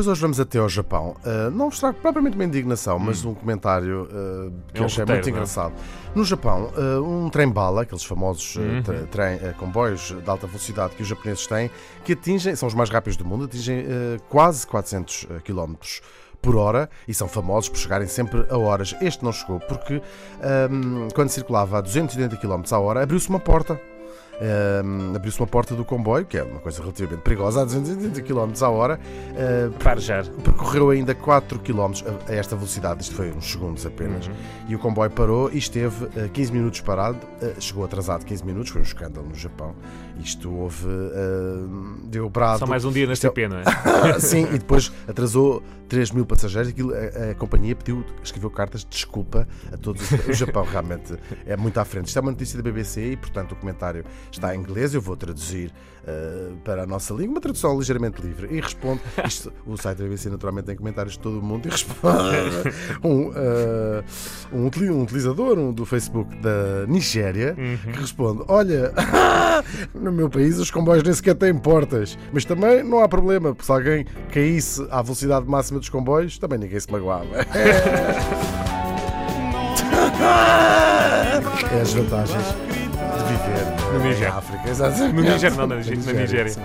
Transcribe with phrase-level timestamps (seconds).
[0.00, 1.14] Pois hoje vamos até ao Japão.
[1.26, 4.86] Uh, não vos trago propriamente uma indignação, mas um comentário uh, que É um eu
[4.86, 5.30] achei roteiro, muito não é?
[5.30, 5.74] engraçado.
[6.14, 8.82] No Japão, uh, um trem-bala, aqueles famosos uh, Uhum.
[8.82, 11.70] tre- trem- uh, comboios de alta velocidade que os japoneses têm,
[12.02, 15.74] que atingem, são os mais rápidos do mundo, atingem uh, quase 400 km
[16.40, 18.96] por hora e são famosos por chegarem sempre a horas.
[19.02, 20.00] Este não chegou porque
[20.70, 23.78] um, quando circulava a 280 km a hora abriu-se uma porta.
[24.40, 28.50] Um, abriu-se uma porta do comboio, que é uma coisa relativamente perigosa, a 280 km
[28.62, 28.98] a hora.
[29.32, 30.24] Uh, Parejar.
[30.42, 31.92] percorreu ainda 4 km
[32.26, 34.32] a a esta velocidade, isto foi uns segundos apenas, Uhum.
[34.68, 38.70] e o comboio parou e esteve eh, 15 minutos parado, eh, chegou atrasado 15 minutos,
[38.70, 39.74] foi um escândalo no Japão.
[40.18, 41.79] Isto houve, eh,
[42.10, 42.30] deu.
[42.58, 43.62] Só mais um dia nesta é- pena.
[43.62, 44.18] não é?
[44.20, 46.70] Sim, e depois atrasou 3 mil passageiros.
[46.70, 50.02] Aquilo, a, a companhia pediu, escreveu cartas de desculpa a todos.
[50.28, 51.14] O Japão realmente
[51.46, 52.06] é muito à frente.
[52.06, 54.94] Isto é uma notícia da BBC e, portanto, o comentário está em inglês.
[54.94, 55.72] Eu vou traduzir
[56.06, 58.48] eh, para a nossa língua, uma tradução ligeiramente livre.
[58.50, 59.00] E responde.
[59.26, 61.66] Isto, o site da BBC, naturalmente, tem comentários de todo o mundo.
[61.66, 62.08] E responde
[63.04, 64.04] um, eh,
[64.52, 67.92] um, um utilizador um do Facebook da Nigéria Uhum.
[67.92, 68.92] que responde: Olha,
[69.94, 73.64] no meu país os comboios nem sequer têm portas, mas também não há problema, porque
[73.64, 77.26] se alguém caísse à velocidade máxima dos comboios, também ninguém se magoava.
[81.72, 84.36] É as vantagens de viver Níger.
[84.36, 85.14] África, exatamente.
[85.14, 86.48] No Níger, não, na, Na na Nigéria.
[86.52, 86.60] sim.